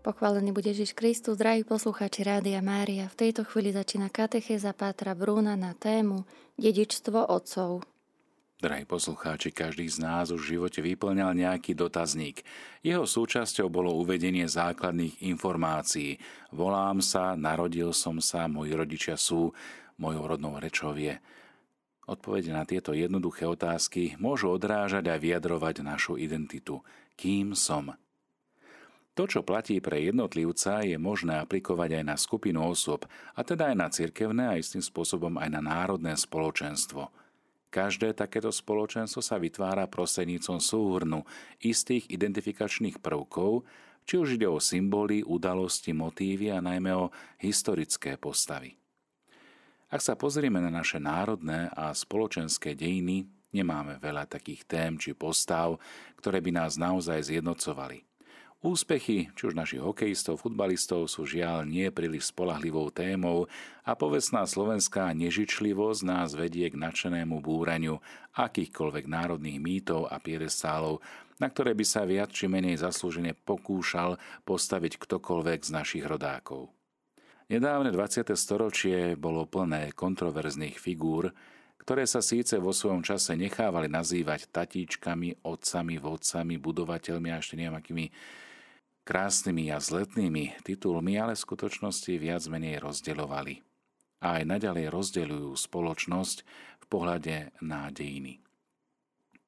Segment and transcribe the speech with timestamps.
[0.00, 3.12] Pochválený bude Ježiš Kristus, drahí poslucháči Rádia Mária.
[3.12, 6.24] V tejto chvíli začína katechéza Pátra Brúna na tému
[6.56, 7.84] Dedičstvo otcov.
[8.64, 12.40] Drahí poslucháči, každý z nás už v živote vyplňal nejaký dotazník.
[12.80, 16.16] Jeho súčasťou bolo uvedenie základných informácií.
[16.48, 19.52] Volám sa, narodil som sa, moji rodičia sú,
[20.00, 21.20] mojou rodnou rečou je.
[22.08, 26.80] Odpovede na tieto jednoduché otázky môžu odrážať a vyjadrovať našu identitu.
[27.20, 27.92] Kým som?
[29.18, 33.76] To, čo platí pre jednotlivca, je možné aplikovať aj na skupinu osôb, a teda aj
[33.76, 37.10] na cirkevné a istým spôsobom aj na národné spoločenstvo.
[37.70, 41.22] Každé takéto spoločenstvo sa vytvára prostrednícom súhrnu
[41.62, 43.62] istých identifikačných prvkov,
[44.02, 48.74] či už ide o symboly, udalosti, motívy a najmä o historické postavy.
[49.90, 55.78] Ak sa pozrieme na naše národné a spoločenské dejiny, nemáme veľa takých tém či postav,
[56.18, 58.09] ktoré by nás naozaj zjednocovali.
[58.60, 63.48] Úspechy, či už našich hokejistov, futbalistov, sú žiaľ nie príliš spolahlivou témou
[63.88, 68.04] a povestná slovenská nežičlivosť nás vedie k nadšenému búraniu
[68.36, 71.00] akýchkoľvek národných mýtov a piedestálov,
[71.40, 76.68] na ktoré by sa viac či menej zaslúžene pokúšal postaviť ktokoľvek z našich rodákov.
[77.48, 78.28] Nedávne 20.
[78.36, 81.32] storočie bolo plné kontroverzných figúr,
[81.80, 88.06] ktoré sa síce vo svojom čase nechávali nazývať tatíčkami, otcami, vodcami, budovateľmi a ešte nejakými
[89.10, 93.58] krásnymi a zletnými titulmi, ale v skutočnosti viac menej rozdeľovali.
[94.22, 96.46] A aj naďalej rozdeľujú spoločnosť
[96.78, 98.38] v pohľade na dejiny.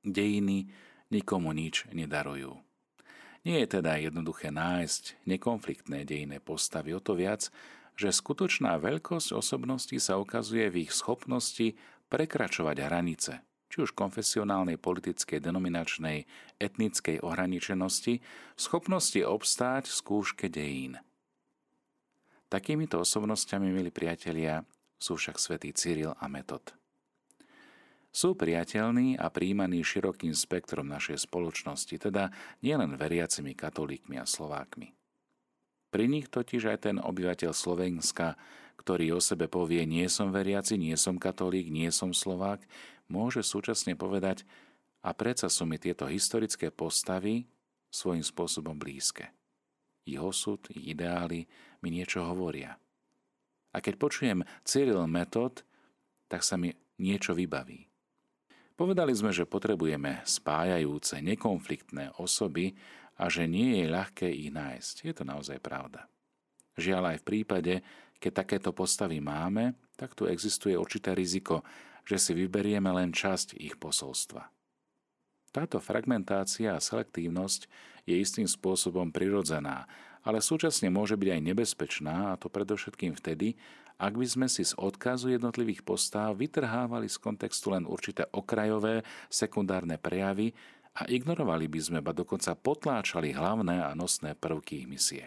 [0.02, 0.66] Dejiny
[1.14, 2.58] nikomu nič nedarujú.
[3.46, 7.46] Nie je teda jednoduché nájsť nekonfliktné dejné postavy, o to viac,
[7.94, 11.78] že skutočná veľkosť osobností sa ukazuje v ich schopnosti
[12.10, 13.32] prekračovať hranice–
[13.72, 16.28] či už konfesionálnej, politickej, denominačnej,
[16.60, 18.20] etnickej ohraničenosti,
[18.52, 21.00] schopnosti obstáť v skúške dejín.
[22.52, 24.68] Takýmito osobnosťami, milí priatelia,
[25.00, 26.76] sú však svätý Cyril a Metod.
[28.12, 32.28] Sú priateľní a príjmaní širokým spektrom našej spoločnosti, teda
[32.60, 34.92] nielen veriacimi katolíkmi a Slovákmi.
[35.88, 38.36] Pri nich totiž aj ten obyvateľ Slovenska,
[38.76, 42.60] ktorý o sebe povie nie som veriaci, nie som katolík, nie som Slovák,
[43.12, 44.48] môže súčasne povedať,
[45.02, 47.44] a predsa sú mi tieto historické postavy
[47.90, 49.34] svojím spôsobom blízke.
[50.06, 51.46] Ich osud, ich ideály
[51.82, 52.78] mi niečo hovoria.
[53.74, 55.66] A keď počujem Cyril metód,
[56.30, 57.90] tak sa mi niečo vybaví.
[58.72, 62.72] Povedali sme, že potrebujeme spájajúce, nekonfliktné osoby
[63.20, 64.94] a že nie je ľahké ich nájsť.
[65.06, 66.08] Je to naozaj pravda.
[66.80, 67.74] Žiaľ aj v prípade,
[68.16, 71.60] keď takéto postavy máme, tak tu existuje určité riziko,
[72.02, 74.50] že si vyberieme len časť ich posolstva.
[75.52, 77.68] Táto fragmentácia a selektívnosť
[78.08, 79.84] je istým spôsobom prirodzená,
[80.24, 83.60] ale súčasne môže byť aj nebezpečná, a to predovšetkým vtedy,
[84.00, 90.00] ak by sme si z odkazu jednotlivých postáv vytrhávali z kontextu len určité okrajové, sekundárne
[90.00, 90.56] prejavy
[90.96, 95.24] a ignorovali by sme, ba dokonca potláčali hlavné a nosné prvky ich misie.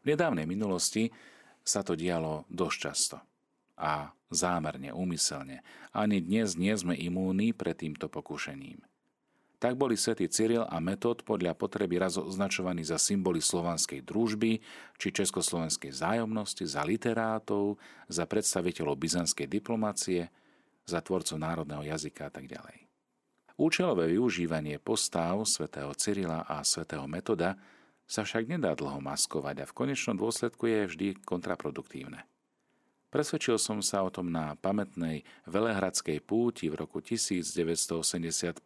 [0.00, 1.12] V nedávnej minulosti
[1.60, 3.29] sa to dialo dosť často
[3.80, 5.64] a zámerne, úmyselne.
[5.96, 8.84] Ani dnes nie sme imúni pred týmto pokušením.
[9.60, 14.56] Tak boli svätý Cyril a Metod podľa potreby raz označovaní za symboly slovanskej družby
[14.96, 17.76] či československej zájomnosti, za literátov,
[18.08, 20.32] za predstaviteľov byzantskej diplomácie,
[20.88, 22.88] za tvorcov národného jazyka a tak ďalej.
[23.60, 27.60] Účelové využívanie postáv svätého Cyrila a svätého Metoda
[28.08, 32.24] sa však nedá dlho maskovať a v konečnom dôsledku je vždy kontraproduktívne.
[33.10, 38.62] Presvedčil som sa o tom na pamätnej Velehradskej púti v roku 1985,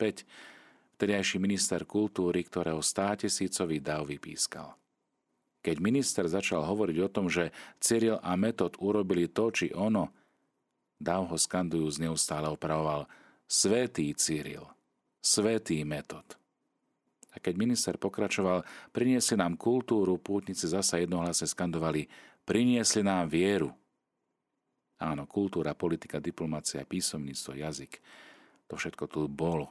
[1.00, 4.76] vtedajší minister kultúry, ktorého státisícový dav vypískal.
[5.64, 7.48] Keď minister začal hovoriť o tom, že
[7.80, 10.12] Cyril a Metod urobili to či ono,
[11.04, 13.10] Dav ho skandujú neustále opravoval
[13.44, 14.64] Svetý Cyril,
[15.20, 16.24] Svetý Metod.
[17.34, 18.62] A keď minister pokračoval,
[18.94, 22.06] priniesli nám kultúru, pútnici zasa jednohlasne skandovali,
[22.46, 23.74] priniesli nám vieru.
[25.04, 28.00] Áno, kultúra, politika, diplomácia, písomníctvo, jazyk.
[28.72, 29.68] To všetko tu bolo.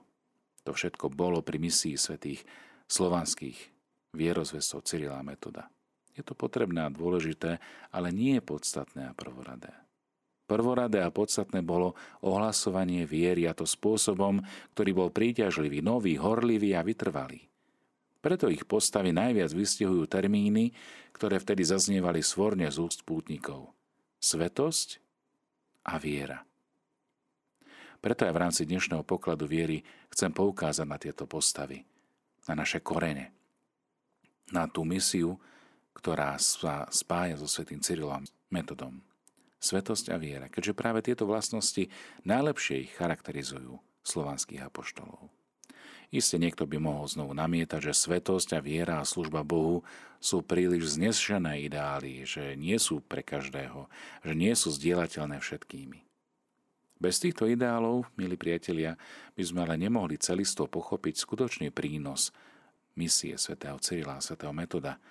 [0.69, 2.45] To všetko bolo pri misii svetých
[2.85, 3.57] slovanských
[4.13, 5.73] vierozvestov Cyrila Metoda.
[6.13, 7.57] Je to potrebné a dôležité,
[7.89, 9.73] ale nie je podstatné a prvoradé.
[10.45, 14.45] Prvoradé a podstatné bolo ohlasovanie viery a to spôsobom,
[14.77, 17.49] ktorý bol príťažlivý, nový, horlivý a vytrvalý.
[18.21, 20.71] Preto ich postavy najviac vystihujú termíny,
[21.11, 23.73] ktoré vtedy zaznievali svorne z úst pútnikov.
[24.23, 25.02] Svetosť
[25.83, 26.43] a viera.
[28.03, 29.79] Preto aj v rámci dnešného pokladu viery
[30.11, 31.83] chcem poukázať na tieto postavy,
[32.51, 33.31] na naše korene,
[34.51, 35.39] na tú misiu,
[35.95, 38.99] ktorá sa spája so svetým Cyrilom metodom.
[39.63, 41.87] Svetosť a viera, keďže práve tieto vlastnosti
[42.27, 45.32] najlepšie ich charakterizujú slovanských apoštolov.
[46.13, 49.81] Isté niekto by mohol znovu namietať, že svetosť a viera a služba Bohu
[50.21, 53.89] sú príliš znešené ideály, že nie sú pre každého,
[54.21, 56.05] že nie sú zdieľateľné všetkými.
[57.01, 58.93] Bez týchto ideálov, milí priatelia,
[59.33, 62.29] by sme ale nemohli celisto pochopiť skutočný prínos
[62.93, 65.01] misie svätého Cyrila a svätého Metoda.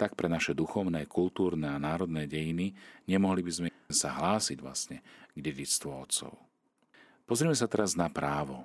[0.00, 2.72] Tak pre naše duchovné, kultúrne a národné dejiny
[3.04, 5.04] nemohli by sme sa hlásiť vlastne
[5.36, 6.32] k dedictvu otcov.
[7.28, 8.64] Pozrieme sa teraz na právo.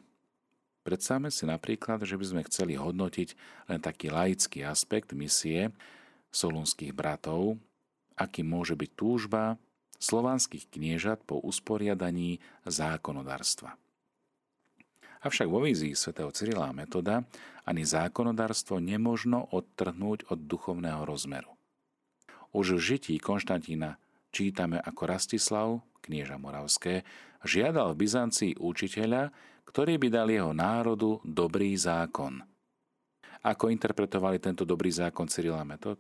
[0.84, 3.30] Predstavme si napríklad, že by sme chceli hodnotiť
[3.72, 5.72] len taký laický aspekt misie
[6.36, 7.56] solunských bratov,
[8.20, 9.56] aký môže byť túžba
[10.04, 13.80] slovanských kniežat po usporiadaní zákonodarstva.
[15.24, 17.24] Avšak vo vízii svätého Cyrila metoda
[17.64, 21.56] ani zákonodárstvo nemožno odtrhnúť od duchovného rozmeru.
[22.52, 23.96] Už v žití Konštantína
[24.36, 27.08] čítame ako Rastislav, knieža Moravské,
[27.44, 29.32] žiadal v Byzancii učiteľa,
[29.68, 32.44] ktorý by dal jeho národu dobrý zákon.
[33.44, 36.00] Ako interpretovali tento dobrý zákon Cyrila Metod?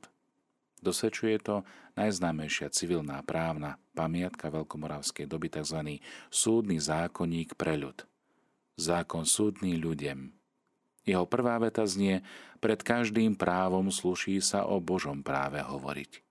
[0.83, 1.63] Dosvedčuje to
[1.95, 5.99] najznámejšia civilná právna pamiatka veľkomoravskej doby, tzv.
[6.27, 8.03] súdny zákonník pre ľud.
[8.75, 10.35] Zákon súdny ľudem.
[11.03, 12.23] Jeho prvá veta znie,
[12.63, 16.22] pred každým právom sluší sa o Božom práve hovoriť.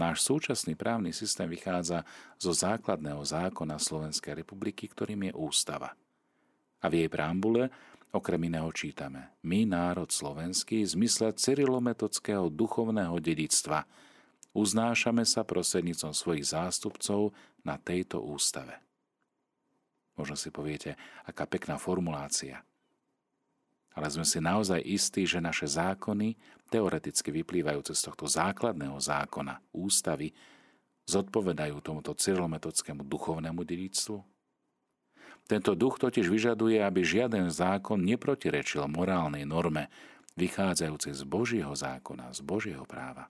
[0.00, 2.08] Náš súčasný právny systém vychádza
[2.40, 5.92] zo základného zákona Slovenskej republiky, ktorým je Ústava.
[6.80, 7.68] A v jej preambule
[8.10, 13.86] Okrem iného čítame My, národ slovenský, v zmysle cyrilometodského duchovného dedictva,
[14.50, 17.30] uznášame sa prostrednícom svojich zástupcov
[17.62, 18.82] na tejto ústave.
[20.18, 22.66] Možno si poviete, aká pekná formulácia.
[24.00, 26.32] Ale sme si naozaj istí, že naše zákony,
[26.72, 30.32] teoreticky vyplývajúce z tohto základného zákona, ústavy,
[31.04, 34.24] zodpovedajú tomuto cyrilometodskému duchovnému dedictvu?
[35.44, 39.92] Tento duch totiž vyžaduje, aby žiaden zákon neprotirečil morálnej norme,
[40.32, 43.28] vychádzajúcej z Božieho zákona, z Božieho práva.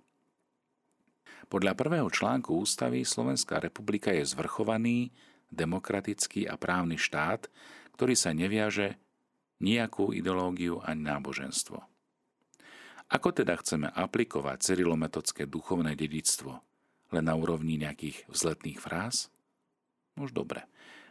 [1.50, 5.10] Podľa prvého článku ústavy Slovenská republika je zvrchovaný,
[5.50, 7.50] demokratický a právny štát,
[7.98, 8.94] ktorý sa neviaže
[9.60, 11.84] nejakú ideológiu ani náboženstvo.
[13.10, 16.62] Ako teda chceme aplikovať cyrilometodské duchovné dedictvo?
[17.10, 19.28] Len na úrovni nejakých vzletných fráz?
[20.14, 20.64] Už dobre.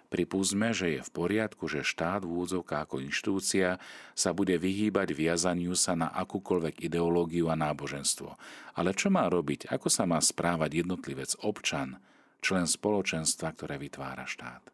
[0.10, 3.78] Pripúsme, že je v poriadku, že štát v úvodzovkách ako inštitúcia
[4.18, 8.34] sa bude vyhýbať viazaniu sa na akúkoľvek ideológiu a náboženstvo.
[8.74, 9.70] Ale čo má robiť?
[9.70, 12.02] Ako sa má správať jednotlivec, občan,
[12.42, 14.74] člen spoločenstva, ktoré vytvára štát?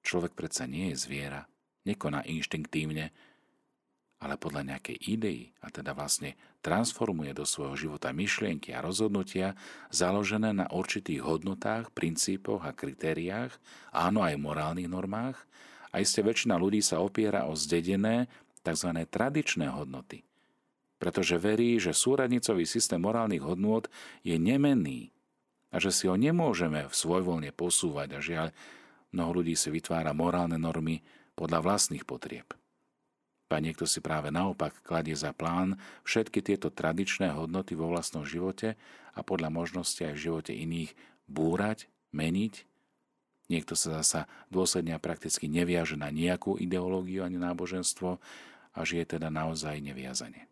[0.00, 1.44] Človek predsa nie je zviera,
[1.88, 3.10] nekoná inštinktívne,
[4.18, 9.54] ale podľa nejakej idei, a teda vlastne transformuje do svojho života myšlienky a rozhodnutia
[9.94, 13.54] založené na určitých hodnotách, princípoch a kritériách,
[13.94, 15.38] áno aj morálnych normách,
[15.94, 18.28] a iste väčšina ľudí sa opiera o zdedené
[18.60, 18.90] tzv.
[19.08, 20.26] tradičné hodnoty.
[20.98, 23.86] Pretože verí, že súradnicový systém morálnych hodnôt
[24.26, 25.14] je nemenný
[25.70, 28.48] a že si ho nemôžeme v svojvoľne posúvať a žiaľ,
[29.14, 31.00] mnoho ľudí si vytvára morálne normy
[31.38, 32.50] podľa vlastných potrieb.
[33.48, 38.76] A niekto si práve naopak kladie za plán všetky tieto tradičné hodnoty vo vlastnom živote
[39.16, 40.92] a podľa možnosti aj v živote iných
[41.30, 42.68] búrať, meniť.
[43.48, 44.20] Niekto sa zasa
[44.52, 48.20] dôsledne a prakticky neviaže na nejakú ideológiu ani náboženstvo
[48.76, 50.44] a žije teda naozaj neviazane.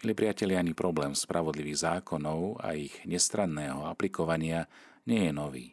[0.00, 4.64] Milí priatelia, ani problém spravodlivých zákonov a ich nestranného aplikovania
[5.04, 5.66] nie je nový.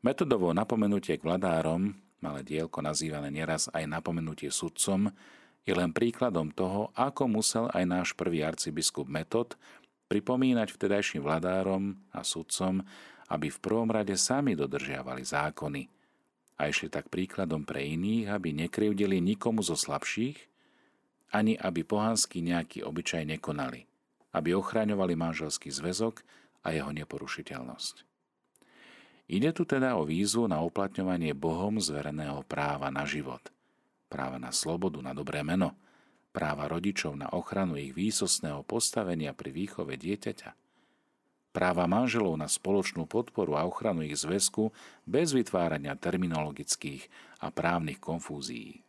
[0.00, 5.10] Metodovo napomenutie k vladárom malé dielko nazývané neraz aj napomenutie sudcom,
[5.68, 9.60] je len príkladom toho, ako musel aj náš prvý arcibiskup Metod
[10.08, 12.80] pripomínať vtedajším vladárom a sudcom,
[13.28, 15.82] aby v prvom rade sami dodržiavali zákony
[16.56, 20.40] a išli tak príkladom pre iných, aby nekrivdili nikomu zo slabších,
[21.36, 23.84] ani aby pohanský nejaký obyčaj nekonali,
[24.32, 26.24] aby ochraňovali manželský zväzok
[26.64, 28.07] a jeho neporušiteľnosť.
[29.28, 33.44] Ide tu teda o výzvu na uplatňovanie Bohom zvereného práva na život,
[34.08, 35.76] práva na slobodu, na dobré meno,
[36.32, 40.50] práva rodičov na ochranu ich výsostného postavenia pri výchove dieťaťa,
[41.52, 44.72] práva manželov na spoločnú podporu a ochranu ich zväzku
[45.04, 47.12] bez vytvárania terminologických
[47.44, 48.80] a právnych konfúzií.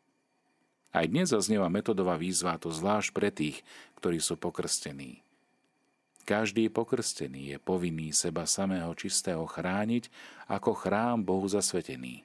[0.96, 3.60] Aj dnes zaznieva metodová výzva, to zvlášť pre tých,
[4.00, 5.20] ktorí sú pokrstení–
[6.30, 10.14] každý pokrstený je povinný seba samého čistého chrániť
[10.46, 12.22] ako chrám Bohu zasvetený.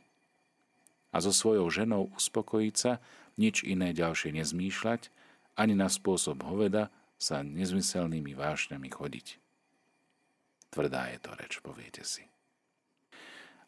[1.09, 3.01] A so svojou ženou uspokojiť sa,
[3.41, 5.09] nič iné ďalšie nezmýšľať,
[5.57, 9.41] ani na spôsob hoveda, sa nezmyselnými vášňami chodiť.
[10.69, 12.29] Tvrdá je to reč, poviete si.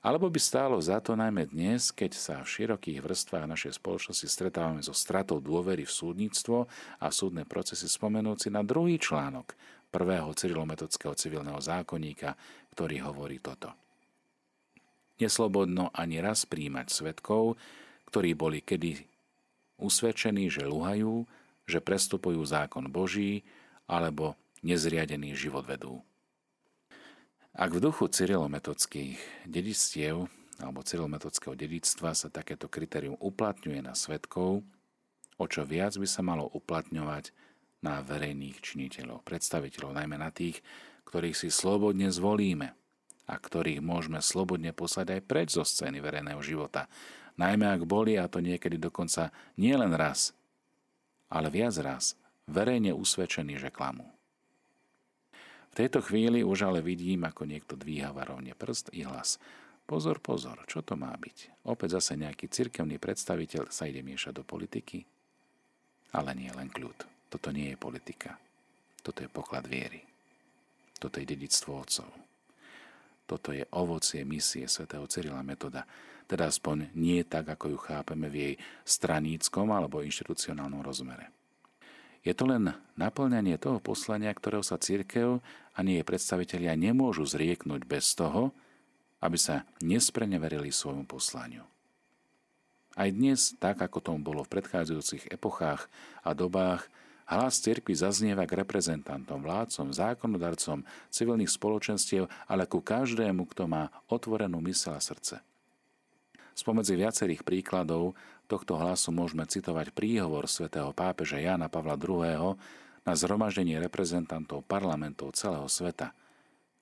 [0.07, 4.78] Alebo by stálo za to najmä dnes, keď sa v širokých vrstvách našej spoločnosti stretávame
[4.85, 9.59] so stratou dôvery v súdnictvo a súdne procesy spomenúci na druhý článok
[9.97, 12.37] prvého cyrilometodského civilného zákonníka,
[12.76, 13.73] ktorý hovorí toto.
[15.17, 17.57] Neslobodno ani raz príjmať svetkov,
[18.12, 19.00] ktorí boli kedy
[19.81, 21.25] usvedčení, že luhajú,
[21.65, 23.41] že prestupujú zákon Boží
[23.88, 26.05] alebo nezriadený život vedú.
[27.57, 30.29] Ak v duchu cyrilometodských dedictiev
[30.61, 34.61] alebo cyrilometodského dedictva sa takéto kritérium uplatňuje na svetkov,
[35.41, 37.33] o čo viac by sa malo uplatňovať
[37.87, 40.59] na verejných činiteľov, predstaviteľov, najmä na tých,
[41.07, 42.75] ktorých si slobodne zvolíme
[43.31, 46.90] a ktorých môžeme slobodne poslať aj preč zo scény verejného života.
[47.38, 50.35] Najmä ak boli, a to niekedy dokonca nie len raz,
[51.31, 52.19] ale viac raz,
[52.50, 54.11] verejne usvedčení, že klamú.
[55.71, 59.37] V tejto chvíli už ale vidím, ako niekto dvíha varovne prst i hlas.
[59.87, 61.69] Pozor, pozor, čo to má byť?
[61.69, 65.05] Opäť zase nejaký cirkevný predstaviteľ sa ide miešať do politiky?
[66.16, 67.15] Ale nie len kľud.
[67.26, 68.38] Toto nie je politika.
[69.02, 70.02] Toto je poklad viery.
[70.97, 72.09] Toto je dedictvo otcov.
[73.26, 75.83] Toto je ovocie misie svätého Cyrila Metoda,
[76.30, 78.54] teda aspoň nie tak, ako ju chápeme v jej
[78.87, 81.30] straníckom alebo inštitucionálnom rozmere.
[82.26, 85.38] Je to len naplňanie toho poslania, ktorého sa církev
[85.78, 88.50] ani jej predstavitelia nemôžu zrieknúť bez toho,
[89.23, 91.62] aby sa nespreneverili svojmu poslaniu.
[92.99, 95.87] Aj dnes, tak ako tomu bolo v predchádzajúcich epochách
[96.25, 96.88] a dobách,
[97.26, 104.62] hlas cirkvi zaznieva k reprezentantom, vládcom, zákonodarcom, civilných spoločenstiev, ale ku každému, kto má otvorenú
[104.71, 105.42] mysel a srdce.
[106.56, 108.16] Spomedzi viacerých príkladov
[108.49, 112.56] tohto hlasu môžeme citovať príhovor svätého pápeža Jana Pavla II.
[113.04, 116.16] na zhromaždenie reprezentantov parlamentov celého sveta,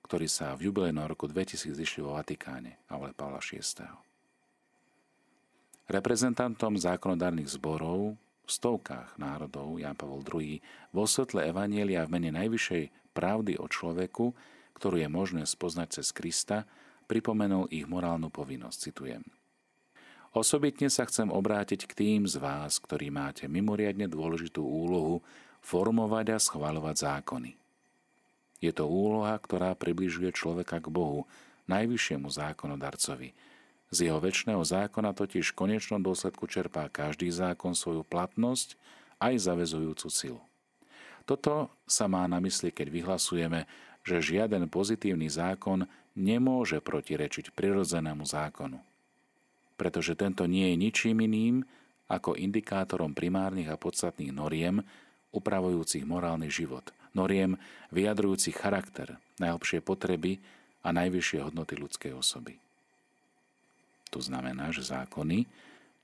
[0.05, 3.65] ktorí sa v jubilejnom roku 2000 zišli vo Vatikáne, ale Pavla VI.
[5.85, 10.61] Reprezentantom zákonodárnych zborov v stovkách národov Jan Pavol II
[10.93, 14.31] vo svetle Evanielia v mene najvyššej pravdy o človeku,
[14.77, 16.69] ktorú je možné spoznať cez Krista,
[17.09, 19.23] pripomenul ich morálnu povinnosť, citujem.
[20.35, 25.23] Osobitne sa chcem obrátiť k tým z vás, ktorí máte mimoriadne dôležitú úlohu
[25.63, 27.51] formovať a schvaľovať zákony.
[28.59, 31.23] Je to úloha, ktorá približuje človeka k Bohu,
[31.71, 33.31] najvyššiemu zákonodarcovi.
[33.95, 38.75] Z jeho väčšného zákona totiž v konečnom dôsledku čerpá každý zákon svoju platnosť
[39.23, 40.41] aj zavezujúcu silu.
[41.23, 43.63] Toto sa má na mysli, keď vyhlasujeme,
[44.03, 48.83] že žiaden pozitívny zákon nemôže protirečiť prirodzenému zákonu
[49.75, 51.55] pretože tento nie je ničím iným
[52.07, 54.81] ako indikátorom primárnych a podstatných noriem
[55.35, 57.59] upravujúcich morálny život, noriem
[57.91, 60.39] vyjadrujúcich charakter, najhlbšie potreby
[60.79, 62.64] a najvyššie hodnoty ľudskej osoby.
[64.13, 65.47] To znamená, že zákony,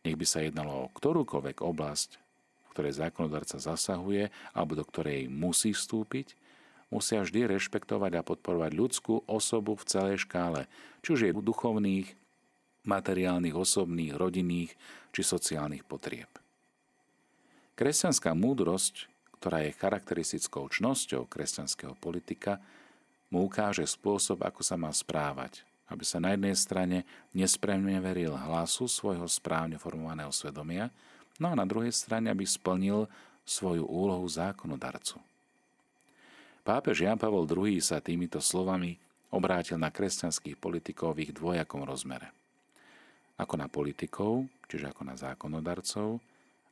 [0.01, 5.75] nech by sa jednalo o ktorúkoľvek oblasť, v ktorej zákonodarca zasahuje alebo do ktorej musí
[5.75, 6.33] vstúpiť,
[6.91, 10.67] musia vždy rešpektovať a podporovať ľudskú osobu v celej škále,
[10.99, 12.07] či už je duchovných,
[12.83, 14.73] materiálnych, osobných, rodinných
[15.13, 16.29] či sociálnych potrieb.
[17.77, 19.07] Kresťanská múdrosť,
[19.41, 22.61] ktorá je charakteristickou čnosťou kresťanského politika,
[23.31, 26.97] mu ukáže spôsob, ako sa má správať, aby sa na jednej strane
[27.35, 30.87] nespremne veril hlasu svojho správne formovaného svedomia,
[31.37, 33.11] no a na druhej strane, aby splnil
[33.43, 35.19] svoju úlohu zákonodarcu.
[36.61, 38.95] Pápež Jan Pavel II sa týmito slovami
[39.33, 42.31] obrátil na kresťanských politikov v ich dvojakom rozmere–
[43.41, 46.21] ako na politikov, čiže ako na zákonodarcov,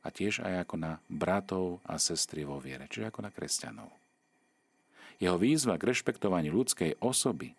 [0.00, 3.90] a tiež aj ako na bratov a sestry vo viere, čiže ako na kresťanov.
[5.20, 7.52] Jeho výzva k rešpektovaniu ľudskej osoby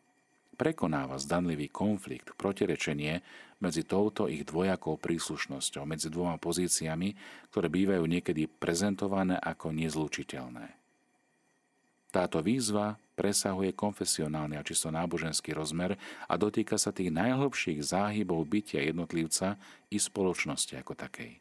[0.56, 3.24] prekonáva zdanlivý konflikt, protirečenie
[3.62, 7.14] medzi touto ich dvojakou príslušnosťou, medzi dvoma pozíciami,
[7.54, 10.82] ktoré bývajú niekedy prezentované ako nezlučiteľné.
[12.12, 15.96] Táto výzva presahuje konfesionálny a čisto náboženský rozmer
[16.28, 19.56] a dotýka sa tých najhlbších záhybov bytia jednotlivca
[19.88, 21.40] i spoločnosti ako takej.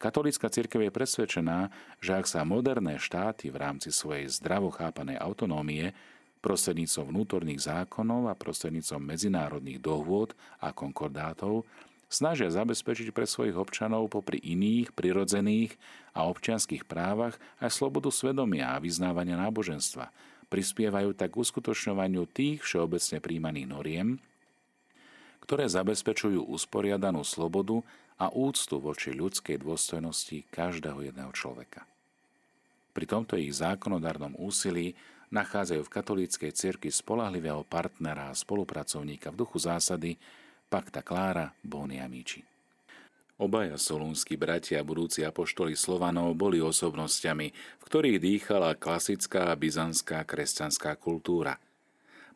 [0.00, 1.68] Katolícka církev je presvedčená,
[2.00, 5.92] že ak sa moderné štáty v rámci svojej zdravo chápanej autonómie
[6.40, 11.68] prostrednícom vnútorných zákonov a prostrednícom medzinárodných dohôd a konkordátov
[12.10, 15.78] snažia zabezpečiť pre svojich občanov popri iných prirodzených
[16.16, 20.10] a občianských právach aj slobodu svedomia a vyznávania náboženstva.
[20.50, 24.08] Prispievajú tak k uskutočňovaniu tých všeobecne príjmaných noriem,
[25.46, 27.78] ktoré zabezpečujú usporiadanú slobodu
[28.18, 31.86] a úctu voči ľudskej dôstojnosti každého jedného človeka.
[32.90, 34.98] Pri tomto ich zákonodárnom úsilí
[35.30, 40.18] nachádzajú v katolíckej cirkvi spolahlivého partnera a spolupracovníka v duchu zásady
[40.66, 42.42] Pacta Clara Boni Amici.
[43.40, 47.46] Obaja solúnsky bratia budúci apoštoli Slovanov boli osobnosťami,
[47.80, 51.56] v ktorých dýchala klasická byzantská kresťanská kultúra.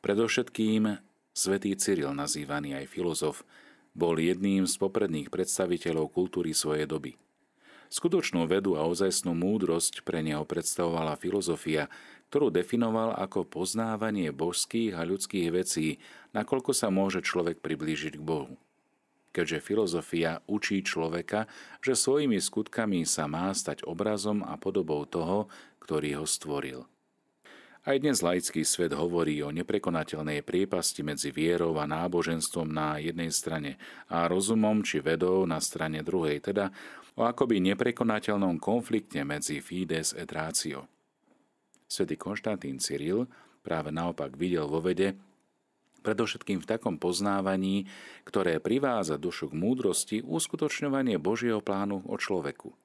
[0.01, 0.97] Predovšetkým
[1.37, 3.45] svätý Cyril, nazývaný aj filozof,
[3.93, 7.21] bol jedným z popredných predstaviteľov kultúry svojej doby.
[7.95, 11.87] Skutočnú vedu a ozajstnú múdrosť pre neho predstavovala filozofia,
[12.27, 16.03] ktorú definoval ako poznávanie božských a ľudských vecí,
[16.35, 18.59] nakoľko sa môže človek priblížiť k Bohu
[19.35, 21.51] keďže filozofia učí človeka,
[21.83, 25.51] že svojimi skutkami sa má stať obrazom a podobou toho,
[25.83, 26.87] ktorý ho stvoril.
[27.83, 33.77] Aj dnes laický svet hovorí o neprekonateľnej priepasti medzi vierou a náboženstvom na jednej strane
[34.07, 36.71] a rozumom či vedou na strane druhej, teda
[37.15, 40.91] o akoby neprekonateľnom konflikte medzi fides et ratio.
[41.87, 43.31] Svetý Konštantín Cyril
[43.63, 45.15] práve naopak videl vo vede
[46.05, 47.89] Predovšetkým v takom poznávaní,
[48.29, 52.77] ktoré priváza dušu k múdrosti, uskutočňovanie Božieho plánu o človeku.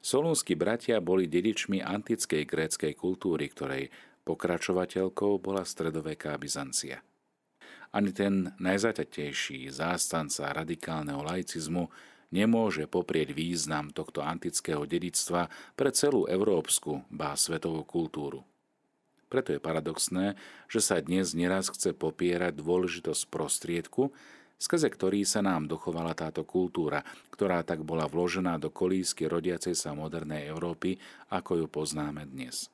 [0.00, 3.92] Solúnsky bratia boli dedičmi antickej gréckej kultúry, ktorej
[4.24, 7.04] pokračovateľkou bola stredoveká Byzancia.
[7.92, 11.92] Ani ten najzaťatejší zástanca radikálneho laicizmu
[12.28, 18.44] nemôže poprieť význam tohto antického dedictva pre celú európsku, bá svetovú kultúru.
[19.28, 20.40] Preto je paradoxné,
[20.72, 24.08] že sa dnes neraz chce popierať dôležitosť prostriedku,
[24.56, 29.92] skrze ktorý sa nám dochovala táto kultúra, ktorá tak bola vložená do kolísky rodiacej sa
[29.92, 30.96] modernej Európy,
[31.28, 32.72] ako ju poznáme dnes.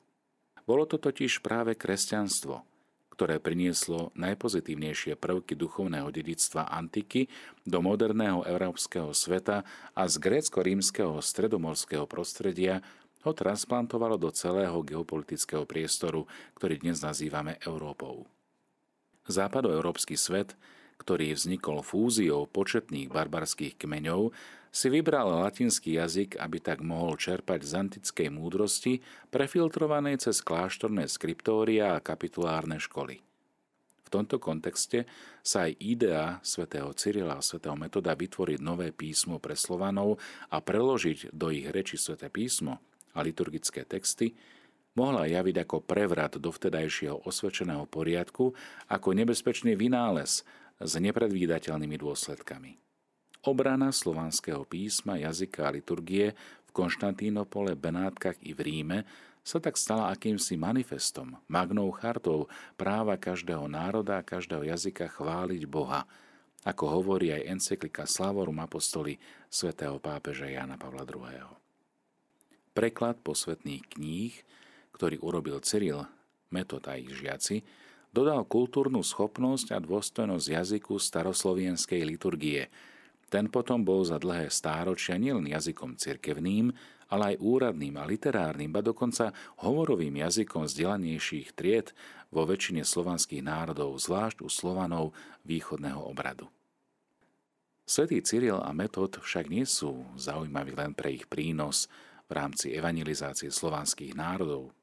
[0.65, 2.74] Bolo to totiž práve kresťanstvo,
[3.15, 7.31] ktoré prinieslo najpozitívnejšie prvky duchovného dedictva antiky
[7.63, 9.63] do moderného európskeho sveta
[9.95, 12.83] a z grécko-rímskeho stredomorského prostredia
[13.23, 16.27] ho transplantovalo do celého geopolitického priestoru,
[16.59, 18.27] ktorý dnes nazývame Európou.
[19.25, 20.53] Západoeurópsky svet,
[21.01, 24.29] ktorý vznikol fúziou početných barbarských kmeňov,
[24.75, 28.99] si vybral latinský jazyk, aby tak mohol čerpať z antickej múdrosti,
[29.31, 33.23] prefiltrovanej cez kláštorné skriptória a kapitulárne školy.
[34.03, 35.07] V tomto kontexte
[35.39, 40.19] sa aj idea svätého Cyrila a svätého Metoda vytvoriť nové písmo pre Slovanov
[40.51, 42.83] a preložiť do ich reči sväté písmo
[43.15, 44.35] a liturgické texty,
[44.99, 48.51] mohla javiť ako prevrat do vtedajšieho osvedčeného poriadku,
[48.91, 50.43] ako nebezpečný vynález
[50.83, 52.75] s nepredvídateľnými dôsledkami.
[53.45, 56.33] Obrana slovanského písma, jazyka a liturgie
[56.65, 58.99] v Konštantínopole, Benátkach i v Ríme
[59.45, 66.09] sa tak stala akýmsi manifestom, magnou chartou práva každého národa a každého jazyka chváliť Boha,
[66.65, 71.45] ako hovorí aj encyklika Slavorum Apostoli svätého pápeža Jana Pavla II.
[72.73, 74.33] Preklad posvetných kníh,
[74.97, 76.09] ktorý urobil Cyril,
[76.49, 77.61] Metod a ich žiaci,
[78.09, 82.73] dodal kultúrnu schopnosť a dôstojnosť jazyku staroslovenskej liturgie.
[83.29, 86.69] Ten potom bol za dlhé stáročia nielen jazykom cirkevným,
[87.09, 91.93] ale aj úradným a literárnym, ba dokonca hovorovým jazykom vzdelanejších tried
[92.33, 95.13] vo väčšine slovanských národov, zvlášť u Slovanov
[95.45, 96.49] východného obradu.
[97.85, 101.85] Svetý Cyril a Metod však nie sú zaujímaví len pre ich prínos
[102.25, 104.73] v rámci evangelizácie slovanských národov.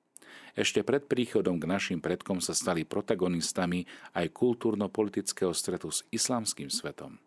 [0.55, 7.19] Ešte pred príchodom k našim predkom sa stali protagonistami aj kultúrno-politického stretu s islamským svetom.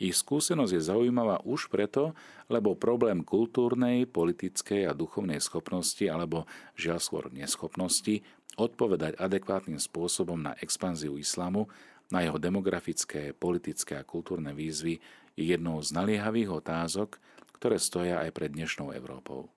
[0.00, 2.16] Ich skúsenosť je zaujímavá už preto,
[2.48, 8.24] lebo problém kultúrnej, politickej a duchovnej schopnosti alebo žiaľ skôr neschopnosti
[8.56, 11.68] odpovedať adekvátnym spôsobom na expanziu islamu,
[12.12, 15.00] na jeho demografické, politické a kultúrne výzvy
[15.32, 17.16] je jednou z naliehavých otázok,
[17.56, 19.48] ktoré stoja aj pred dnešnou Európou.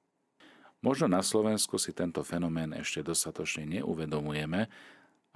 [0.80, 4.70] Možno na Slovensku si tento fenomén ešte dostatočne neuvedomujeme,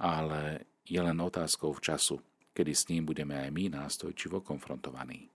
[0.00, 2.16] ale je len otázkou v času,
[2.52, 5.30] kedy s ním budeme aj my nástojčivo konfrontovaní.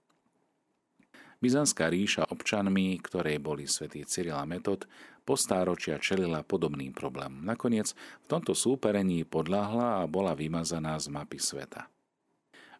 [1.36, 4.88] Byzantská ríša občanmi, ktorej boli svätý Cyril a Metod,
[5.26, 7.44] po stáročia čelila podobným problémom.
[7.44, 7.92] Nakoniec
[8.24, 11.92] v tomto súperení podľahla a bola vymazaná z mapy sveta.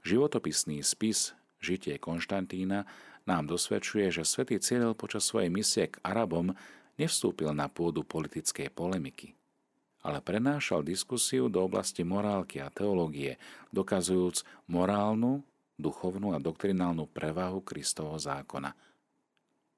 [0.06, 2.86] Životopisný spis Žitie Konštantína
[3.26, 6.54] nám dosvedčuje, že svätý Cyril počas svojej misie k Arabom
[6.96, 9.36] nevstúpil na pôdu politickej polemiky,
[10.06, 13.42] ale prenášal diskusiu do oblasti morálky a teológie,
[13.74, 15.42] dokazujúc morálnu,
[15.74, 18.78] duchovnú a doktrinálnu prevahu Kristovho zákona.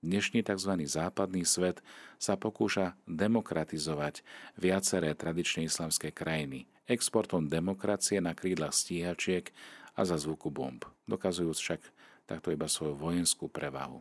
[0.04, 0.84] Dnešný tzv.
[0.84, 1.80] západný svet
[2.20, 4.20] sa pokúša demokratizovať
[4.60, 9.52] viaceré tradičné islamské krajiny exportom demokracie na krídlach stíhačiek
[9.92, 11.80] a za zvuku bomb, dokazujúc však
[12.24, 14.00] takto iba svoju vojenskú prevahu.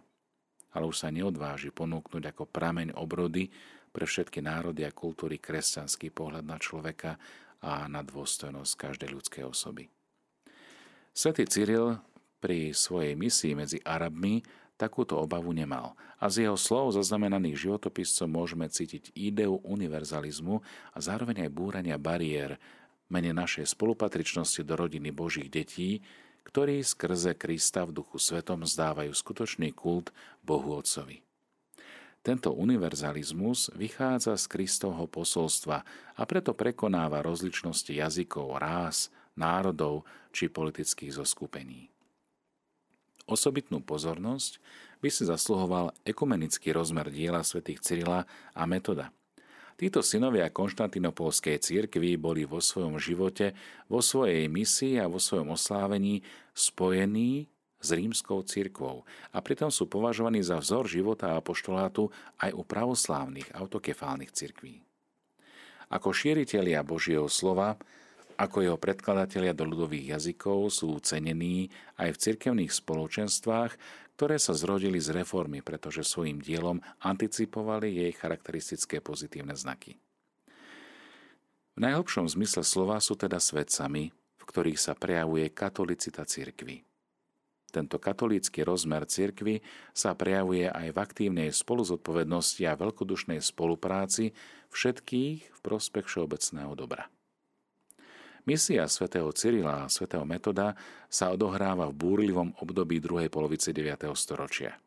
[0.72, 3.52] Ale už sa neodváži ponúknuť ako prameň obrody
[3.98, 7.18] pre všetky národy a kultúry kresťanský pohľad na človeka
[7.66, 9.90] a na dôstojnosť každej ľudskej osoby.
[11.18, 11.98] Svetý Cyril
[12.38, 14.46] pri svojej misii medzi Arabmi
[14.78, 20.62] takúto obavu nemal a z jeho slov zaznamenaných životopiscom môžeme cítiť ideu univerzalizmu
[20.94, 22.62] a zároveň aj búrania bariér
[23.10, 26.06] mene našej spolupatričnosti do rodiny Božích detí,
[26.46, 30.14] ktorí skrze Krista v duchu svetom zdávajú skutočný kult
[30.46, 31.27] Bohu Otcovi.
[32.28, 39.08] Tento univerzalizmus vychádza z Kristovho posolstva a preto prekonáva rozličnosti jazykov, rás,
[39.40, 40.04] národov
[40.36, 41.88] či politických zoskupení.
[43.32, 44.60] Osobitnú pozornosť
[45.00, 49.16] by si zasluhoval ekumenický rozmer diela svätých Cyrila a Metoda.
[49.80, 53.56] Títo synovia konštantinopolskej cirkvi boli vo svojom živote,
[53.88, 60.42] vo svojej misii a vo svojom oslávení spojení s rímskou cirkvou a pritom sú považovaní
[60.42, 62.10] za vzor života a apoštolátu
[62.42, 64.82] aj u pravoslávnych autokefálnych cirkví.
[65.88, 67.80] Ako šíritelia Božieho slova
[68.38, 73.74] ako jeho predkladatelia do ľudových jazykov sú cenení aj v cirkevných spoločenstvách,
[74.14, 79.98] ktoré sa zrodili z reformy, pretože svojim dielom anticipovali jej charakteristické pozitívne znaky.
[81.78, 86.87] V najhlbšom zmysle slova sú teda svedcami, v ktorých sa prejavuje katolicita cirkvy.
[87.68, 89.60] Tento katolícky rozmer cirkvy
[89.92, 94.32] sa prejavuje aj v aktívnej spoluzodpovednosti a veľkodušnej spolupráci
[94.72, 97.12] všetkých v prospech všeobecného dobra.
[98.48, 100.72] Misia svätého Cyrila a svätého Metoda
[101.12, 104.08] sa odohráva v búrlivom období druhej polovice 9.
[104.16, 104.80] storočia.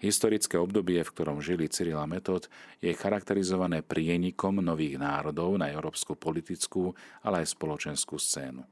[0.00, 2.48] Historické obdobie, v ktorom žili Cyril a Metod,
[2.80, 8.64] je charakterizované prienikom nových národov na európsku politickú, ale aj spoločenskú scénu.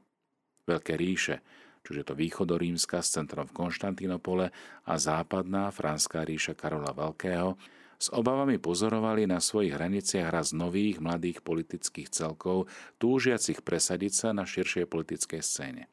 [0.65, 1.45] Veľké ríše,
[1.89, 4.53] čiže to východorímska s centrom v Konštantinopole
[4.85, 7.57] a západná franská ríša Karola Veľkého,
[7.99, 12.69] s obavami pozorovali na svojich hraniciach raz nových mladých politických celkov,
[13.01, 15.83] túžiacich presadiť sa na širšej politickej scéne.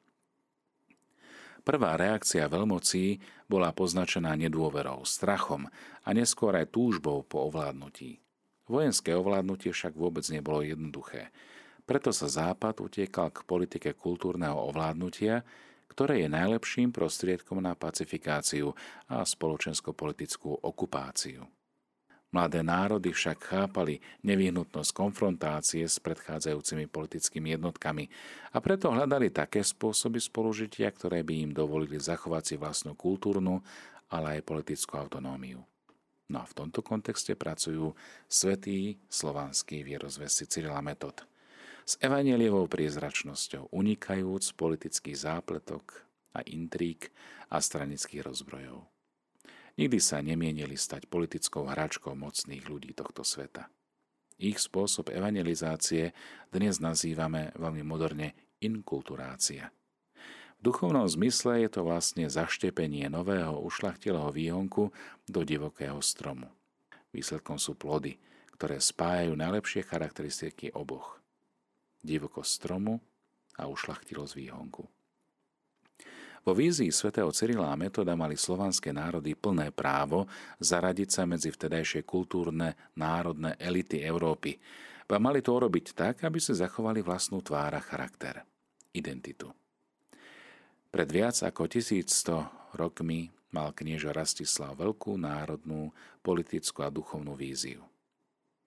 [1.66, 3.18] Prvá reakcia veľmocí
[3.50, 5.66] bola poznačená nedôverou, strachom
[6.06, 8.22] a neskôr aj túžbou po ovládnutí.
[8.70, 11.34] Vojenské ovládnutie však vôbec nebolo jednoduché.
[11.82, 15.42] Preto sa Západ utiekal k politike kultúrneho ovládnutia,
[15.90, 18.74] ktoré je najlepším prostriedkom na pacifikáciu
[19.08, 21.46] a spoločensko-politickú okupáciu.
[22.34, 28.10] Mladé národy však chápali nevyhnutnosť konfrontácie s predchádzajúcimi politickými jednotkami
[28.52, 33.62] a preto hľadali také spôsoby spolužitia, ktoré by im dovolili zachovať si vlastnú kultúrnu,
[34.10, 35.64] ale aj politickú autonómiu.
[36.26, 37.94] No a v tomto kontexte pracujú
[38.26, 41.22] svetý slovanský vierozvesci Cyrila Metod.
[41.86, 46.02] S evanielievou priezračnosťou, unikajúc politických zápletok
[46.34, 47.14] a intrík
[47.46, 48.90] a stranických rozbrojov.
[49.78, 53.70] Nikdy sa nemienili stať politickou hračkou mocných ľudí tohto sveta.
[54.34, 56.10] Ich spôsob evangelizácie
[56.50, 59.70] dnes nazývame veľmi moderne inkulturácia.
[60.58, 64.90] V duchovnom zmysle je to vlastne zaštepenie nového ušlachtilého výhonku
[65.30, 66.50] do divokého stromu.
[67.14, 68.18] Výsledkom sú plody,
[68.58, 71.22] ktoré spájajú najlepšie charakteristiky oboch.
[72.06, 73.02] Divokosť stromu
[73.58, 74.86] a ušlachtilosť výhonku.
[76.46, 80.30] Vo vízii svätého Cyrila a Metoda mali slovanské národy plné právo
[80.62, 84.54] zaradiť sa medzi vtedajšie kultúrne národné elity Európy.
[85.10, 88.46] A mali to urobiť tak, aby si zachovali vlastnú tvár a charakter,
[88.94, 89.50] identitu.
[90.94, 95.90] Pred viac ako 1100 rokmi mal knieža Rastislav veľkú národnú,
[96.22, 97.82] politickú a duchovnú víziu.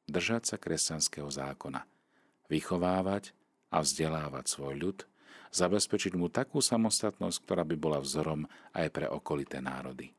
[0.07, 1.83] Držať sa kresťanského zákona,
[2.49, 3.31] vychovávať
[3.69, 4.99] a vzdelávať svoj ľud–
[5.49, 10.13] zabezpečiť mu takú samostatnosť, ktorá by bola vzorom aj pre okolité národy.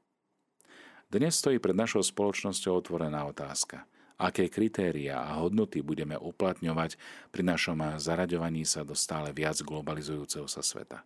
[1.10, 3.86] Dnes stojí pred našou spoločnosťou otvorená otázka.
[4.20, 7.00] Aké kritéria a hodnoty budeme uplatňovať
[7.32, 11.02] pri našom zaraďovaní sa do stále viac globalizujúceho sa sveta?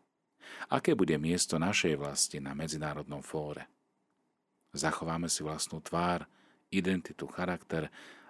[0.68, 3.70] Aké bude miesto našej vlasti na medzinárodnom fóre?
[4.74, 6.26] Zachováme si vlastnú tvár,
[6.74, 7.86] identitu, charakter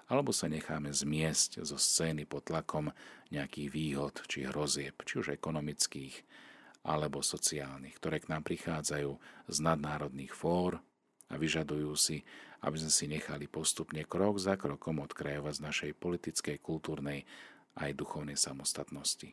[0.09, 2.93] alebo sa necháme zmiesť zo scény pod tlakom
[3.33, 6.25] nejakých výhod či hrozieb, či už ekonomických
[6.85, 9.17] alebo sociálnych, ktoré k nám prichádzajú
[9.49, 10.77] z nadnárodných fór
[11.33, 12.21] a vyžadujú si,
[12.61, 17.25] aby sme si nechali postupne krok za krokom odkrajovať z našej politickej, kultúrnej
[17.81, 19.33] aj duchovnej samostatnosti.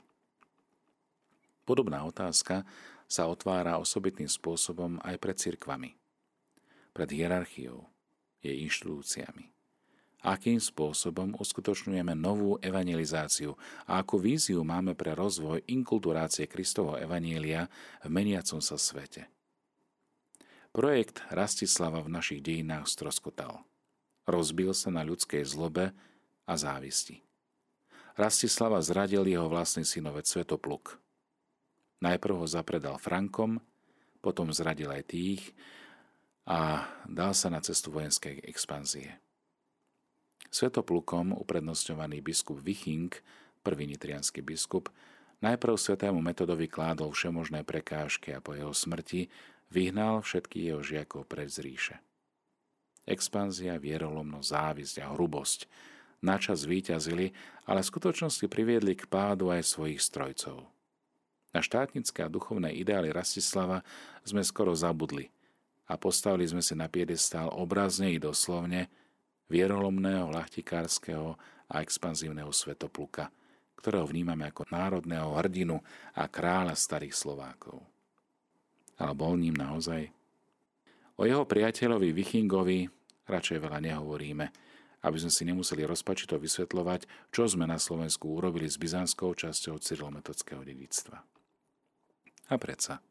[1.68, 2.64] Podobná otázka
[3.12, 5.92] sa otvára osobitným spôsobom aj pred cirkvami,
[6.96, 7.84] pred hierarchiou,
[8.40, 9.61] jej inštitúciami
[10.22, 13.58] akým spôsobom uskutočňujeme novú evangelizáciu
[13.90, 17.66] a akú víziu máme pre rozvoj inkulturácie Kristovho evanielia
[18.06, 19.26] v meniacom sa svete.
[20.72, 23.66] Projekt Rastislava v našich dejinách stroskotal.
[24.24, 25.92] Rozbil sa na ľudskej zlobe
[26.48, 27.20] a závisti.
[28.16, 31.02] Rastislava zradil jeho vlastný synovec Svetopluk.
[32.00, 33.60] Najprv ho zapredal Frankom,
[34.22, 35.42] potom zradil aj tých
[36.46, 39.18] a dal sa na cestu vojenskej expanzie.
[40.49, 43.13] Svetoplukom uprednostňovaný biskup Viching,
[43.62, 44.89] prvý nitrianský biskup,
[45.45, 49.30] najprv svetému metodovi kládol všemožné prekážky a po jeho smrti
[49.69, 51.95] vyhnal všetkých jeho žiakov pred z ríše.
[53.06, 55.69] Expanzia, vierolomnosť, závisť a hrubosť
[56.21, 57.34] načas výťazili,
[57.65, 60.69] ale v skutočnosti priviedli k pádu aj svojich strojcov.
[61.51, 63.84] Na štátnické a duchovné ideály Rastislava
[64.23, 65.27] sme skoro zabudli
[65.91, 68.88] a postavili sme si na piedestál obrazne i doslovne
[69.52, 71.36] vierolomného, lachtikárskeho
[71.68, 73.28] a expanzívneho svetopluka,
[73.76, 75.84] ktorého vnímame ako národného hrdinu
[76.16, 77.84] a kráľa starých Slovákov.
[78.96, 80.08] Ale bol ním naozaj?
[81.20, 82.88] O jeho priateľovi Vichingovi
[83.28, 84.46] radšej veľa nehovoríme,
[85.02, 90.62] aby sme si nemuseli rozpačito vysvetľovať, čo sme na Slovensku urobili s byzantskou časťou cyrilometodského
[90.62, 91.26] dedictva.
[92.52, 93.02] A predsa,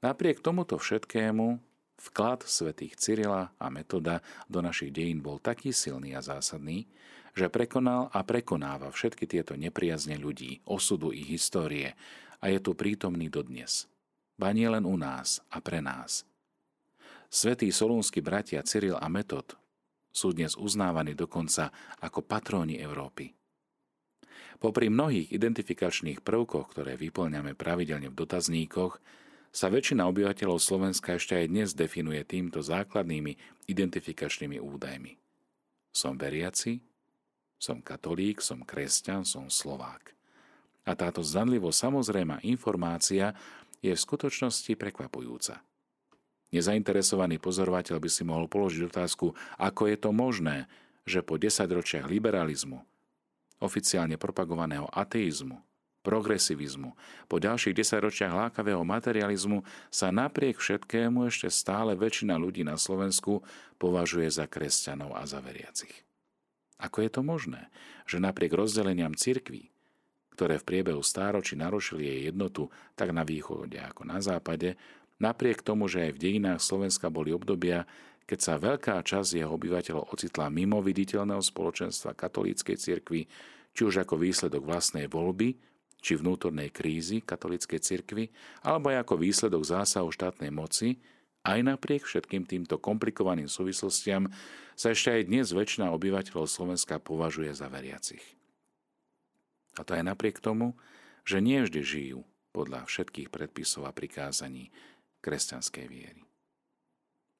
[0.00, 1.69] napriek tomuto všetkému,
[2.00, 6.88] vklad svätých Cyrila a Metoda do našich dejín bol taký silný a zásadný,
[7.36, 11.94] že prekonal a prekonáva všetky tieto nepriazne ľudí, osudu ich histórie
[12.40, 13.86] a je tu prítomný dodnes.
[14.40, 16.24] Ba nie len u nás a pre nás.
[17.30, 19.54] Svetí solúnsky bratia Cyril a Metod
[20.10, 21.70] sú dnes uznávaní dokonca
[22.02, 23.30] ako patróni Európy.
[24.60, 28.98] Popri mnohých identifikačných prvkoch, ktoré vyplňame pravidelne v dotazníkoch,
[29.50, 33.34] sa väčšina obyvateľov Slovenska ešte aj dnes definuje týmto základnými
[33.66, 35.18] identifikačnými údajmi.
[35.90, 36.78] Som veriaci,
[37.58, 40.14] som katolík, som kresťan, som Slovák.
[40.86, 43.34] A táto zdanlivo samozrejmá informácia
[43.82, 45.60] je v skutočnosti prekvapujúca.
[46.50, 50.66] Nezainteresovaný pozorovateľ by si mohol položiť otázku, ako je to možné,
[51.06, 52.82] že po desaťročiach liberalizmu,
[53.62, 55.62] oficiálne propagovaného ateizmu,
[56.00, 56.96] progresivizmu,
[57.28, 63.44] po ďalších desaťročiach lákavého materializmu sa napriek všetkému ešte stále väčšina ľudí na Slovensku
[63.76, 65.92] považuje za kresťanov a za veriacich.
[66.80, 67.68] Ako je to možné,
[68.08, 69.68] že napriek rozdeleniam cirkví,
[70.32, 74.80] ktoré v priebehu stáročí narušili jej jednotu tak na východe ako na západe,
[75.20, 77.84] napriek tomu, že aj v dejinách Slovenska boli obdobia,
[78.24, 83.28] keď sa veľká časť jeho obyvateľov ocitla mimo viditeľného spoločenstva katolíckej cirkvi,
[83.76, 85.69] či už ako výsledok vlastnej voľby,
[86.00, 88.32] či vnútornej krízy katolíckej cirkvi,
[88.64, 90.98] alebo aj ako výsledok zásahu štátnej moci,
[91.40, 94.28] aj napriek všetkým týmto komplikovaným súvislostiam
[94.76, 98.24] sa ešte aj dnes väčšina obyvateľov Slovenska považuje za veriacich.
[99.76, 100.76] A to aj napriek tomu,
[101.24, 102.20] že nie vždy žijú
[102.52, 104.68] podľa všetkých predpisov a prikázaní
[105.24, 106.22] kresťanskej viery.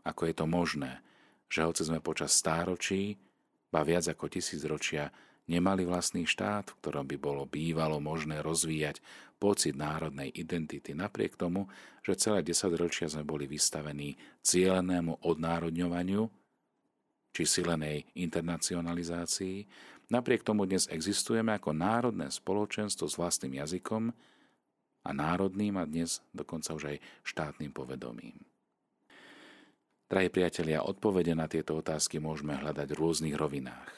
[0.07, 1.05] Ako je to možné,
[1.51, 3.21] že hoci sme počas stáročí,
[3.69, 5.13] ba viac ako tisíc ročia,
[5.47, 9.01] nemali vlastný štát, v ktorom by bolo bývalo možné rozvíjať
[9.41, 11.65] pocit národnej identity, napriek tomu,
[12.05, 16.29] že celé desaťročia sme boli vystavení cieľenému odnárodňovaniu
[17.33, 19.65] či silenej internacionalizácii,
[20.13, 24.13] napriek tomu dnes existujeme ako národné spoločenstvo s vlastným jazykom
[25.07, 28.37] a národným a dnes dokonca už aj štátnym povedomím.
[30.11, 33.89] Drahí priatelia, odpovede na tieto otázky môžeme hľadať v rôznych rovinách.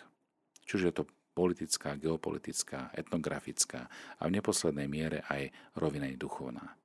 [0.68, 3.88] Čiže je to politická, geopolitická, etnografická
[4.20, 6.76] a v neposlednej miere aj rovinej duchovná.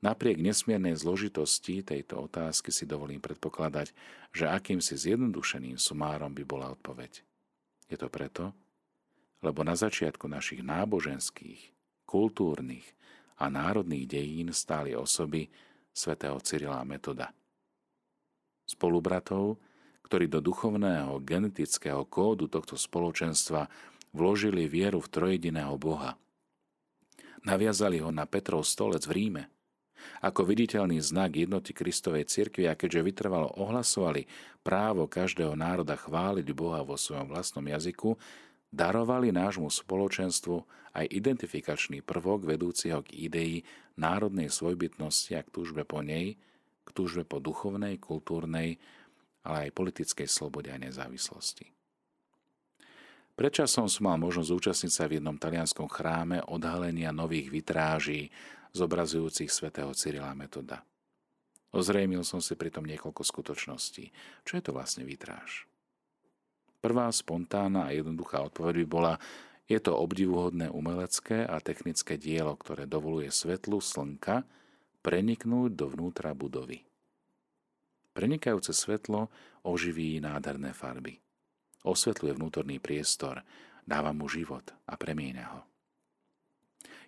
[0.00, 3.92] Napriek nesmiernej zložitosti tejto otázky si dovolím predpokladať,
[4.32, 7.20] že akýmsi zjednodušeným sumárom by bola odpoveď.
[7.92, 8.56] Je to preto,
[9.44, 11.76] lebo na začiatku našich náboženských,
[12.08, 12.86] kultúrnych
[13.36, 15.52] a národných dejín stáli osoby
[15.92, 17.28] svätého Cyrila Metoda–
[18.70, 19.58] spolubratov,
[20.06, 23.70] ktorí do duchovného genetického kódu tohto spoločenstva
[24.10, 26.18] vložili vieru v trojediného Boha.
[27.46, 29.42] Naviazali ho na Petrov stolec v Ríme.
[30.24, 34.24] Ako viditeľný znak jednoty Kristovej cirkvi a keďže vytrvalo ohlasovali
[34.64, 38.16] právo každého národa chváliť Boha vo svojom vlastnom jazyku,
[38.72, 40.56] darovali nášmu spoločenstvu
[40.96, 43.54] aj identifikačný prvok vedúciho k idei
[43.94, 46.34] národnej svojbytnosti a k túžbe po nej–
[46.84, 48.82] k túžbe po duchovnej, kultúrnej,
[49.44, 51.72] ale aj politickej slobode a nezávislosti.
[53.40, 58.28] Predčasom som mal možnosť zúčastniť sa v jednom talianskom chráme odhalenia nových vitráží
[58.76, 60.84] zobrazujúcich svätého Cyrila Metoda.
[61.72, 64.12] Ozrejmil som si pritom niekoľko skutočností.
[64.44, 65.70] Čo je to vlastne vitráž?
[66.82, 69.14] Prvá spontánna a jednoduchá odpoveď by bola,
[69.70, 74.42] je to obdivuhodné umelecké a technické dielo, ktoré dovoluje svetlu slnka
[75.00, 76.89] preniknúť dovnútra budovy.
[78.10, 79.30] Prenikajúce svetlo
[79.62, 81.22] oživí nádherné farby.
[81.86, 83.40] Osvetľuje vnútorný priestor,
[83.86, 85.60] dáva mu život a premieňa ho.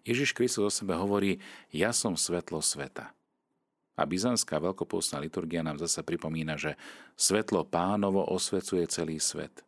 [0.03, 1.39] Ježiš Kristus o sebe hovorí,
[1.71, 3.15] ja som svetlo sveta.
[3.93, 6.75] A byzantská veľkopôstna liturgia nám zase pripomína, že
[7.15, 9.63] svetlo pánovo osvecuje celý svet.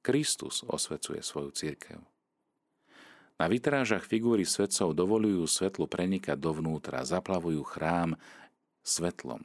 [0.00, 1.98] Kristus osvecuje svoju církev.
[3.36, 8.16] Na vytrážach figúry svetcov dovolujú svetlu prenikať dovnútra, zaplavujú chrám
[8.80, 9.44] svetlom.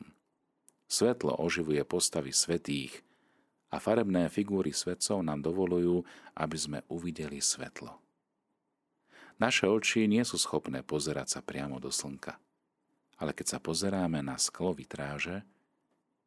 [0.91, 2.99] Svetlo oživuje postavy svetých
[3.71, 6.03] a farebné figúry svetcov nám dovolujú,
[6.35, 7.95] aby sme uvideli svetlo.
[9.39, 12.35] Naše oči nie sú schopné pozerať sa priamo do slnka.
[13.23, 15.47] Ale keď sa pozeráme na sklo vitráže,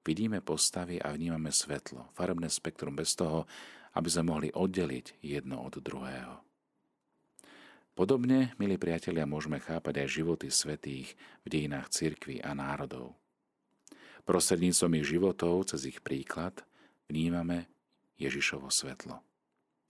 [0.01, 3.45] vidíme postavy a vnímame svetlo, farebné spektrum bez toho,
[3.93, 6.41] aby sme mohli oddeliť jedno od druhého.
[7.93, 11.13] Podobne, milí priatelia, môžeme chápať aj životy svetých
[11.45, 13.13] v dejinách cirkví a národov.
[14.25, 16.65] Prostredníctvom ich životov, cez ich príklad,
[17.13, 17.69] vnímame
[18.17, 19.21] Ježišovo svetlo.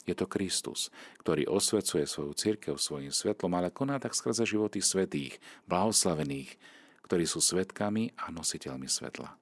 [0.05, 0.93] Je to Kristus,
[1.25, 6.61] ktorý osvecuje svoju církev svojim svetlom, ale koná tak skrze životy svetých, blahoslavených,
[7.09, 9.33] ktorí sú svetkami a nositeľmi svetla.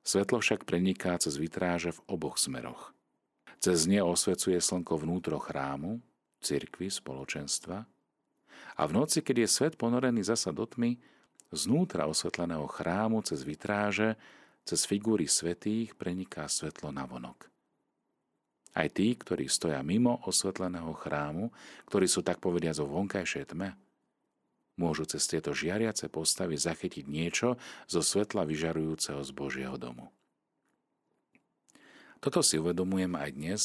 [0.00, 2.96] Svetlo však preniká cez vytráže v oboch smeroch.
[3.60, 6.00] Cez ne osvecuje slnko vnútro chrámu,
[6.40, 7.84] cirkvy, spoločenstva,
[8.80, 10.96] a v noci, keď je svet ponorený zasa do tmy,
[11.50, 14.14] znútra osvetleného chrámu cez vitráže,
[14.62, 17.50] cez figúry svetých preniká svetlo na vonok.
[18.70, 21.50] Aj tí, ktorí stoja mimo osvetleného chrámu,
[21.90, 23.74] ktorí sú tak povediať zo vonkajšej tme,
[24.78, 27.58] môžu cez tieto žiariace postavy zachytiť niečo
[27.90, 30.08] zo svetla vyžarujúceho z Božieho domu.
[32.22, 33.62] Toto si uvedomujem aj dnes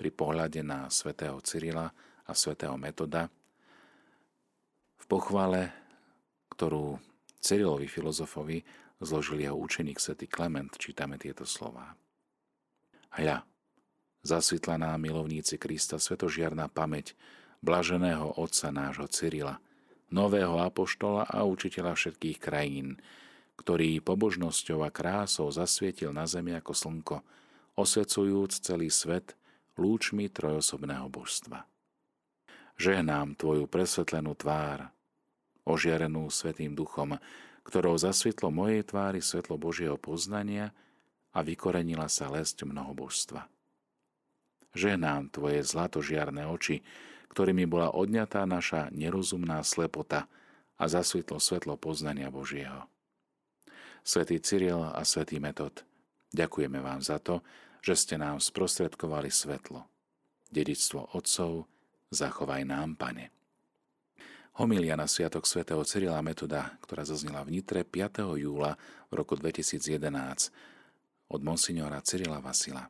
[0.00, 1.92] pri pohľade na svätého Cyrila
[2.24, 3.28] a svätého Metoda
[4.96, 5.74] v pochvale,
[6.54, 7.09] ktorú
[7.40, 8.62] Cyrilovi filozofovi
[9.00, 11.96] zložil jeho učeník svätý Klement, čítame tieto slova.
[13.16, 13.42] Hľa,
[14.22, 17.16] zasvetlená milovníci Krista svetožiarná pamäť
[17.64, 19.58] blaženého otca nášho Cyrila,
[20.12, 23.00] nového apoštola a učiteľa všetkých krajín,
[23.56, 27.16] ktorý pobožnosťou a krásou zasvietil na zemi ako slnko,
[27.76, 29.36] osvecujúc celý svet
[29.80, 31.64] lúčmi trojosobného božstva.
[32.80, 34.88] Žehnám Tvoju presvetlenú tvár,
[35.70, 37.16] ožiarenú Svetým duchom,
[37.62, 40.74] ktorou zasvietlo mojej tvári svetlo Božieho poznania
[41.30, 43.46] a vykorenila sa lesť mnohobožstva.
[44.74, 46.82] Ženám tvoje zlatožiarné oči,
[47.30, 50.26] ktorými bola odňatá naša nerozumná slepota
[50.78, 52.90] a zasvitlo svetlo poznania Božieho.
[54.02, 55.86] Svetý Cyril a Svetý Metod,
[56.34, 57.44] ďakujeme vám za to,
[57.84, 59.86] že ste nám sprostredkovali svetlo.
[60.50, 61.70] Dedictvo otcov,
[62.10, 63.39] zachovaj nám, Pane.
[64.60, 68.36] Homilia na Sviatok svätého Cyrila Metoda, ktorá zaznela v Nitre 5.
[68.36, 68.76] júla
[69.08, 69.88] v roku 2011
[71.32, 72.84] od monsignora Cyrila Vasila.